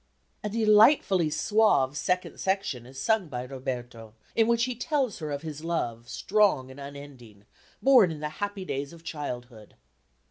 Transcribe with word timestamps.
A 0.43 0.49
delightfully 0.49 1.29
suave 1.29 1.95
second 1.95 2.39
section 2.39 2.87
is 2.87 2.99
sung 2.99 3.27
by 3.27 3.43
Roberto, 3.43 4.15
in 4.35 4.47
which 4.47 4.63
he 4.63 4.73
tells 4.73 5.19
her 5.19 5.29
of 5.29 5.43
his 5.43 5.63
love, 5.63 6.09
strong 6.09 6.71
and 6.71 6.79
unending, 6.79 7.45
born 7.83 8.09
in 8.09 8.19
the 8.19 8.29
happy 8.41 8.65
days 8.65 8.93
of 8.93 9.03
childhood. 9.03 9.75